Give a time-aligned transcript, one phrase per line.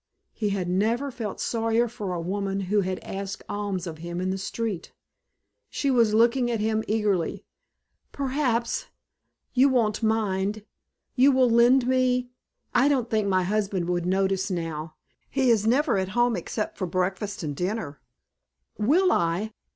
[0.33, 4.31] He had never felt sorrier for a woman who had asked alms of him in
[4.31, 4.91] the street.
[5.69, 7.45] She was looking at him eagerly.
[8.11, 8.87] "Perhaps
[9.53, 10.65] you won't mind
[11.13, 12.31] you will lend me
[12.73, 14.95] I don't think my husband would notice now
[15.29, 18.01] he is never at home except for breakfast and dinner"
[18.79, 19.53] "Will I?